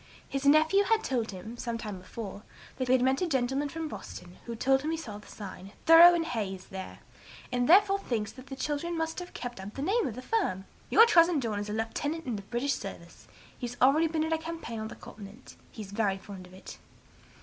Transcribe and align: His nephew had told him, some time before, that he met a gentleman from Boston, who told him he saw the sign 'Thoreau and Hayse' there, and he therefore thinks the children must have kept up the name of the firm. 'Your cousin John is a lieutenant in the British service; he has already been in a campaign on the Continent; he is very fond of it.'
His 0.27 0.47
nephew 0.47 0.85
had 0.85 1.03
told 1.03 1.29
him, 1.29 1.57
some 1.57 1.77
time 1.77 1.99
before, 1.99 2.41
that 2.77 2.87
he 2.87 2.97
met 2.97 3.21
a 3.21 3.27
gentleman 3.27 3.69
from 3.69 3.87
Boston, 3.87 4.37
who 4.47 4.55
told 4.55 4.81
him 4.81 4.89
he 4.89 4.97
saw 4.97 5.19
the 5.19 5.27
sign 5.27 5.73
'Thoreau 5.85 6.15
and 6.15 6.25
Hayse' 6.25 6.65
there, 6.71 7.01
and 7.51 7.61
he 7.61 7.67
therefore 7.67 7.99
thinks 7.99 8.31
the 8.31 8.55
children 8.55 8.97
must 8.97 9.19
have 9.19 9.35
kept 9.35 9.59
up 9.59 9.75
the 9.75 9.83
name 9.83 10.07
of 10.07 10.15
the 10.15 10.23
firm. 10.23 10.65
'Your 10.89 11.05
cousin 11.05 11.39
John 11.39 11.59
is 11.59 11.69
a 11.69 11.73
lieutenant 11.73 12.25
in 12.25 12.35
the 12.35 12.41
British 12.41 12.73
service; 12.73 13.27
he 13.55 13.67
has 13.67 13.77
already 13.79 14.07
been 14.07 14.23
in 14.23 14.33
a 14.33 14.39
campaign 14.39 14.79
on 14.79 14.87
the 14.87 14.95
Continent; 14.95 15.55
he 15.71 15.83
is 15.83 15.91
very 15.91 16.17
fond 16.17 16.47
of 16.47 16.53
it.' 16.55 16.79